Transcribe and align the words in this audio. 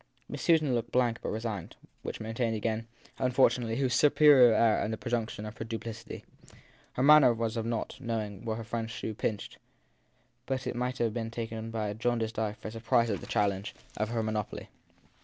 Miss 0.27 0.41
Susan 0.41 0.73
looked 0.73 0.91
blank 0.91 1.19
but 1.21 1.29
resigned; 1.29 1.75
which 2.01 2.19
maintained 2.19 2.55
again, 2.55 2.87
unfortunately, 3.19 3.75
her 3.75 3.87
superior 3.87 4.51
air 4.51 4.81
and 4.81 4.91
the 4.91 4.97
presumption 4.97 5.45
of 5.45 5.55
her 5.59 5.63
duplicity. 5.63 6.25
Her 6.93 7.03
manner 7.03 7.35
was 7.35 7.55
of 7.55 7.67
not 7.67 7.97
knowing 8.01 8.43
where 8.43 8.55
her 8.55 8.63
friend 8.63 8.85
s 8.87 8.91
shoe 8.95 9.13
pinched; 9.13 9.59
but 10.47 10.65
it 10.65 10.75
might 10.75 10.97
have 10.97 11.13
been 11.13 11.29
taken 11.29 11.69
by 11.69 11.87
a 11.89 11.93
jaundiced 11.93 12.39
eye 12.39 12.53
for 12.53 12.71
surprise 12.71 13.11
at 13.11 13.21
the 13.21 13.27
challenge 13.27 13.75
of 13.95 14.09
her 14.09 14.23
monopoly. 14.23 14.69